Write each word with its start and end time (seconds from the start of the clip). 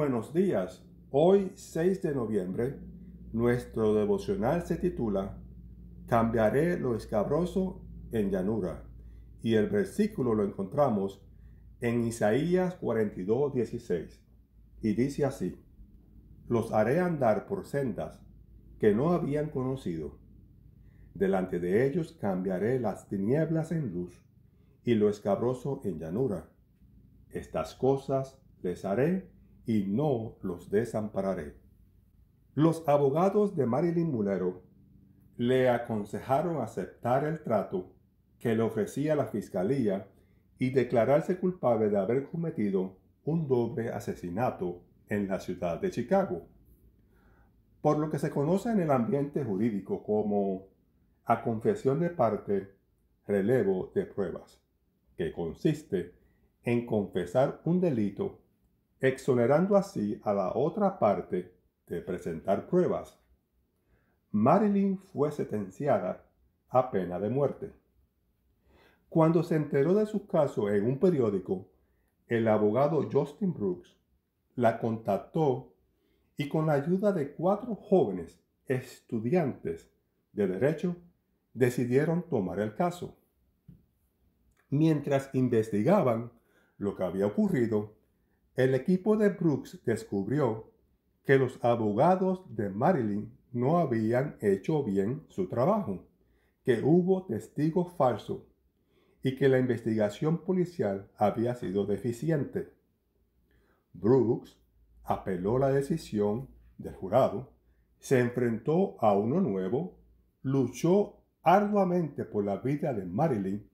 buenos 0.00 0.32
días. 0.32 0.82
Hoy 1.10 1.52
6 1.56 2.00
de 2.00 2.14
noviembre, 2.14 2.78
nuestro 3.34 3.94
devocional 3.94 4.64
se 4.64 4.76
titula 4.76 5.36
Cambiaré 6.06 6.78
lo 6.78 6.96
escabroso 6.96 7.82
en 8.10 8.30
llanura. 8.30 8.82
Y 9.42 9.56
el 9.56 9.68
versículo 9.68 10.34
lo 10.34 10.42
encontramos 10.42 11.22
en 11.82 12.02
Isaías 12.02 12.76
42, 12.76 13.52
16. 13.52 14.22
Y 14.80 14.94
dice 14.94 15.26
así, 15.26 15.62
Los 16.48 16.72
haré 16.72 17.00
andar 17.00 17.46
por 17.46 17.66
sendas 17.66 18.22
que 18.78 18.94
no 18.94 19.10
habían 19.10 19.50
conocido. 19.50 20.16
Delante 21.12 21.60
de 21.60 21.86
ellos 21.86 22.16
cambiaré 22.18 22.80
las 22.80 23.06
tinieblas 23.06 23.70
en 23.70 23.92
luz 23.92 24.18
y 24.82 24.94
lo 24.94 25.10
escabroso 25.10 25.82
en 25.84 25.98
llanura. 25.98 26.48
Estas 27.28 27.74
cosas 27.74 28.40
les 28.62 28.86
haré 28.86 29.39
y 29.66 29.84
no 29.84 30.36
los 30.42 30.70
desampararé. 30.70 31.56
Los 32.54 32.86
abogados 32.88 33.56
de 33.56 33.66
Marilyn 33.66 34.10
Mulero 34.10 34.62
le 35.36 35.68
aconsejaron 35.68 36.60
aceptar 36.60 37.24
el 37.24 37.42
trato 37.42 37.92
que 38.38 38.54
le 38.54 38.62
ofrecía 38.62 39.14
la 39.14 39.26
fiscalía 39.26 40.08
y 40.58 40.70
declararse 40.70 41.38
culpable 41.38 41.88
de 41.88 41.98
haber 41.98 42.28
cometido 42.28 42.96
un 43.24 43.48
doble 43.48 43.90
asesinato 43.90 44.82
en 45.08 45.28
la 45.28 45.40
ciudad 45.40 45.80
de 45.80 45.90
Chicago. 45.90 46.46
Por 47.80 47.98
lo 47.98 48.10
que 48.10 48.18
se 48.18 48.30
conoce 48.30 48.70
en 48.70 48.80
el 48.80 48.90
ambiente 48.90 49.44
jurídico 49.44 50.02
como 50.02 50.66
a 51.24 51.42
confesión 51.42 52.00
de 52.00 52.10
parte, 52.10 52.74
relevo 53.26 53.92
de 53.94 54.04
pruebas, 54.04 54.60
que 55.16 55.32
consiste 55.32 56.14
en 56.64 56.84
confesar 56.84 57.60
un 57.64 57.80
delito 57.80 58.40
exonerando 59.00 59.76
así 59.76 60.20
a 60.24 60.32
la 60.32 60.52
otra 60.54 60.98
parte 60.98 61.54
de 61.86 62.00
presentar 62.02 62.66
pruebas. 62.66 63.18
Marilyn 64.30 64.98
fue 64.98 65.32
sentenciada 65.32 66.24
a 66.68 66.90
pena 66.90 67.18
de 67.18 67.30
muerte. 67.30 67.72
Cuando 69.08 69.42
se 69.42 69.56
enteró 69.56 69.94
de 69.94 70.06
su 70.06 70.26
caso 70.26 70.68
en 70.68 70.84
un 70.84 70.98
periódico, 70.98 71.68
el 72.28 72.46
abogado 72.46 73.08
Justin 73.10 73.52
Brooks 73.52 73.96
la 74.54 74.78
contactó 74.78 75.74
y 76.36 76.48
con 76.48 76.66
la 76.66 76.74
ayuda 76.74 77.12
de 77.12 77.32
cuatro 77.32 77.74
jóvenes 77.74 78.40
estudiantes 78.66 79.90
de 80.32 80.46
derecho 80.46 80.96
decidieron 81.54 82.22
tomar 82.28 82.60
el 82.60 82.74
caso. 82.74 83.16
Mientras 84.68 85.34
investigaban 85.34 86.30
lo 86.78 86.94
que 86.94 87.02
había 87.02 87.26
ocurrido, 87.26 87.96
el 88.64 88.74
equipo 88.74 89.16
de 89.16 89.30
Brooks 89.30 89.80
descubrió 89.86 90.70
que 91.24 91.38
los 91.38 91.58
abogados 91.64 92.44
de 92.54 92.68
Marilyn 92.68 93.32
no 93.52 93.78
habían 93.78 94.36
hecho 94.40 94.84
bien 94.84 95.24
su 95.28 95.48
trabajo, 95.48 96.04
que 96.62 96.82
hubo 96.82 97.24
testigos 97.24 97.92
falsos 97.94 98.42
y 99.22 99.34
que 99.36 99.48
la 99.48 99.58
investigación 99.58 100.44
policial 100.44 101.10
había 101.16 101.54
sido 101.54 101.86
deficiente. 101.86 102.72
Brooks 103.94 104.58
apeló 105.04 105.58
la 105.58 105.70
decisión 105.70 106.48
del 106.76 106.94
jurado, 106.94 107.52
se 107.98 108.20
enfrentó 108.20 108.96
a 109.00 109.14
uno 109.14 109.40
nuevo, 109.40 109.98
luchó 110.42 111.16
arduamente 111.42 112.24
por 112.24 112.44
la 112.44 112.56
vida 112.56 112.92
de 112.92 113.06
Marilyn 113.06 113.68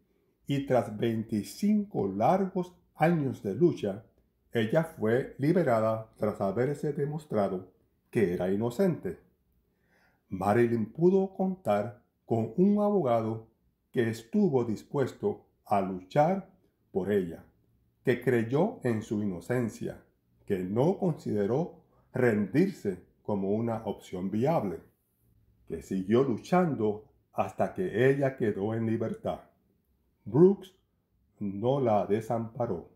y 0.47 0.64
tras 0.64 0.97
25 0.97 2.09
largos 2.09 2.73
años 2.95 3.42
de 3.42 3.55
lucha, 3.55 4.05
ella 4.60 4.84
fue 4.84 5.34
liberada 5.38 6.10
tras 6.16 6.40
haberse 6.40 6.92
demostrado 6.92 7.72
que 8.10 8.34
era 8.34 8.50
inocente. 8.50 9.18
Marilyn 10.28 10.92
pudo 10.92 11.34
contar 11.34 12.02
con 12.24 12.52
un 12.56 12.80
abogado 12.80 13.46
que 13.92 14.08
estuvo 14.08 14.64
dispuesto 14.64 15.46
a 15.64 15.80
luchar 15.80 16.50
por 16.90 17.12
ella, 17.12 17.45
que 18.05 18.20
creyó 18.20 18.78
en 18.83 19.02
su 19.02 19.22
inocencia, 19.22 20.02
que 20.46 20.58
no 20.58 20.98
consideró 20.98 21.83
rendirse 22.12 23.05
como 23.22 23.50
una 23.50 23.83
opción 23.84 24.30
viable, 24.30 24.80
que 25.68 25.83
siguió 25.83 26.22
luchando 26.22 27.05
hasta 27.33 27.74
que 27.74 28.08
ella 28.08 28.36
quedó 28.36 28.74
en 28.74 28.86
libertad. 28.86 29.40
Brooks 30.24 30.74
no 31.39 31.80
la 31.80 32.06
desamparó. 32.06 32.95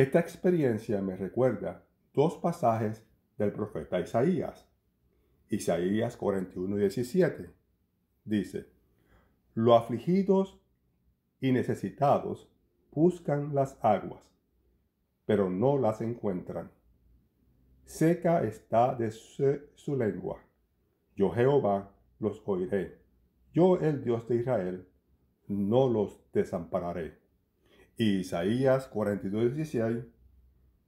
Esta 0.00 0.18
experiencia 0.18 1.02
me 1.02 1.14
recuerda 1.14 1.84
dos 2.14 2.38
pasajes 2.38 3.04
del 3.36 3.52
profeta 3.52 4.00
Isaías. 4.00 4.66
Isaías 5.50 6.16
41 6.16 6.78
y 6.78 6.80
17 6.80 7.50
dice, 8.24 8.70
Los 9.52 9.78
afligidos 9.78 10.58
y 11.38 11.52
necesitados 11.52 12.50
buscan 12.92 13.54
las 13.54 13.76
aguas, 13.84 14.22
pero 15.26 15.50
no 15.50 15.76
las 15.76 16.00
encuentran. 16.00 16.70
Seca 17.84 18.42
está 18.42 18.94
de 18.94 19.10
su, 19.10 19.96
lengua. 19.98 20.42
Yo 21.14 21.30
Jehová 21.30 21.92
los 22.20 22.40
oiré. 22.46 23.02
Yo 23.52 23.78
el 23.78 24.02
Dios 24.02 24.26
de 24.26 24.36
Israel 24.36 24.88
no 25.46 25.90
los 25.90 26.18
desampararé. 26.32 27.19
Isaías 28.02 28.86
42, 28.86 29.54
16 29.56 30.06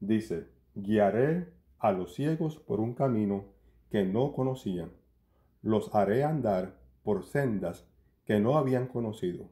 dice, 0.01 0.49
guiaré 0.75 1.53
a 1.79 1.93
los 1.93 2.15
ciegos 2.15 2.57
por 2.57 2.81
un 2.81 2.95
camino 2.95 3.53
que 3.91 4.07
no 4.07 4.33
conocían, 4.33 4.93
los 5.61 5.95
haré 5.95 6.25
andar 6.25 6.79
por 7.03 7.27
sendas 7.27 7.87
que 8.25 8.41
no 8.41 8.57
habían 8.57 8.87
conocido. 8.87 9.51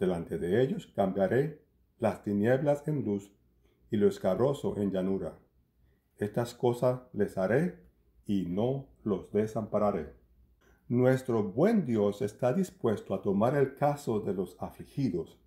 Delante 0.00 0.36
de 0.36 0.60
ellos 0.62 0.88
cambiaré 0.88 1.62
las 2.00 2.24
tinieblas 2.24 2.82
en 2.88 3.04
luz 3.04 3.30
y 3.92 3.96
lo 3.96 4.08
escarroso 4.08 4.76
en 4.76 4.90
llanura. 4.90 5.38
Estas 6.18 6.54
cosas 6.54 7.02
les 7.12 7.38
haré 7.38 7.78
y 8.26 8.46
no 8.46 8.88
los 9.04 9.30
desampararé. 9.30 10.12
Nuestro 10.88 11.44
buen 11.44 11.86
Dios 11.86 12.20
está 12.20 12.52
dispuesto 12.52 13.14
a 13.14 13.22
tomar 13.22 13.54
el 13.54 13.76
caso 13.76 14.18
de 14.18 14.34
los 14.34 14.56
afligidos 14.58 15.40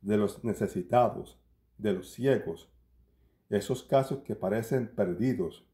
de 0.00 0.16
los 0.16 0.44
necesitados, 0.44 1.38
de 1.76 1.92
los 1.92 2.10
ciegos, 2.10 2.70
esos 3.48 3.82
casos 3.82 4.20
que 4.20 4.34
parecen 4.34 4.88
perdidos, 4.94 5.66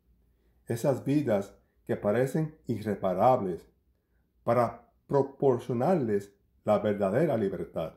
esas 0.67 1.05
vidas 1.05 1.55
que 1.87 1.97
parecen 1.97 2.57
irreparables, 2.67 3.69
para 4.43 4.91
proporcionarles 5.07 6.33
la 6.65 6.79
verdadera 6.79 7.37
libertad. 7.37 7.95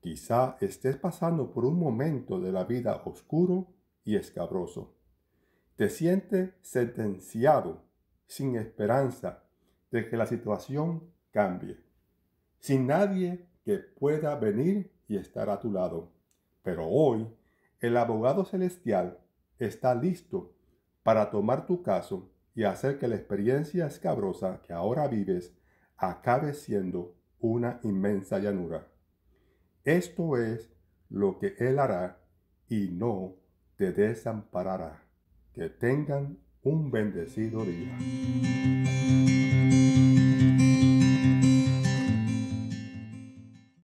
Quizá 0.00 0.56
estés 0.60 0.96
pasando 0.96 1.50
por 1.50 1.64
un 1.64 1.78
momento 1.78 2.40
de 2.40 2.52
la 2.52 2.64
vida 2.64 3.02
oscuro 3.04 3.68
y 4.04 4.16
escabroso. 4.16 4.94
Te 5.76 5.90
sientes 5.90 6.54
sentenciado, 6.62 7.82
sin 8.26 8.56
esperanza 8.56 9.42
de 9.90 10.08
que 10.08 10.16
la 10.16 10.26
situación 10.26 11.12
cambie, 11.32 11.78
sin 12.60 12.86
nadie 12.86 13.46
que 13.70 13.78
pueda 13.78 14.34
venir 14.34 14.90
y 15.06 15.16
estar 15.16 15.48
a 15.48 15.60
tu 15.60 15.70
lado. 15.70 16.10
Pero 16.64 16.88
hoy 16.88 17.32
el 17.78 17.96
abogado 17.96 18.44
celestial 18.44 19.20
está 19.60 19.94
listo 19.94 20.56
para 21.04 21.30
tomar 21.30 21.66
tu 21.66 21.80
caso 21.80 22.32
y 22.52 22.64
hacer 22.64 22.98
que 22.98 23.06
la 23.06 23.14
experiencia 23.14 23.86
escabrosa 23.86 24.60
que 24.66 24.72
ahora 24.72 25.06
vives 25.06 25.56
acabe 25.96 26.52
siendo 26.52 27.14
una 27.38 27.78
inmensa 27.84 28.40
llanura. 28.40 28.88
Esto 29.84 30.36
es 30.36 30.72
lo 31.08 31.38
que 31.38 31.54
Él 31.60 31.78
hará 31.78 32.18
y 32.68 32.88
no 32.88 33.36
te 33.76 33.92
desamparará. 33.92 35.04
Que 35.52 35.68
tengan 35.68 36.40
un 36.62 36.90
bendecido 36.90 37.64
día. 37.64 38.79